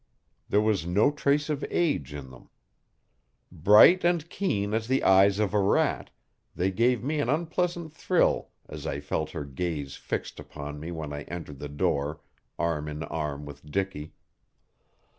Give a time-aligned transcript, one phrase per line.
[0.49, 2.49] There was no trace of age in them.
[3.51, 6.09] Bright and keen as the eyes of a rat,
[6.55, 11.13] they gave me an unpleasant thrill as I felt her gaze fixed upon me when
[11.13, 12.19] I entered the door,
[12.57, 14.13] arm in arm with Dicky.